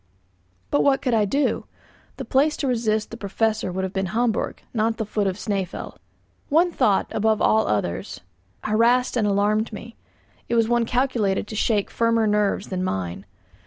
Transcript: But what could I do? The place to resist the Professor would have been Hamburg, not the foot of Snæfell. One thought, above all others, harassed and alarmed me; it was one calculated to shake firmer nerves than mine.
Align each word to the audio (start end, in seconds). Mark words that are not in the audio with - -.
But 0.71 0.83
what 0.83 0.99
could 1.03 1.13
I 1.13 1.25
do? 1.25 1.67
The 2.17 2.25
place 2.25 2.57
to 2.57 2.67
resist 2.67 3.11
the 3.11 3.17
Professor 3.17 3.71
would 3.71 3.83
have 3.83 3.93
been 3.93 4.07
Hamburg, 4.07 4.63
not 4.73 4.97
the 4.97 5.05
foot 5.05 5.27
of 5.27 5.35
Snæfell. 5.37 5.95
One 6.49 6.71
thought, 6.71 7.05
above 7.11 7.39
all 7.39 7.67
others, 7.67 8.19
harassed 8.63 9.15
and 9.15 9.27
alarmed 9.27 9.71
me; 9.71 9.95
it 10.49 10.55
was 10.55 10.67
one 10.67 10.85
calculated 10.85 11.45
to 11.49 11.55
shake 11.55 11.91
firmer 11.91 12.25
nerves 12.25 12.69
than 12.69 12.83
mine. 12.83 13.27